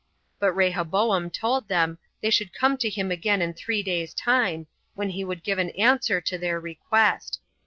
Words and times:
But 0.39 0.53
Rehoboam 0.53 1.29
told 1.29 1.67
them 1.69 1.99
they 2.23 2.31
should 2.31 2.55
come 2.55 2.75
to 2.77 2.89
him 2.89 3.11
again 3.11 3.39
in 3.39 3.53
three 3.53 3.83
days' 3.83 4.15
time, 4.15 4.65
when 4.95 5.11
he 5.11 5.23
would 5.23 5.43
give 5.43 5.59
an 5.59 5.69
answer 5.79 6.19
to 6.21 6.39
their 6.39 6.59
request. 6.59 7.39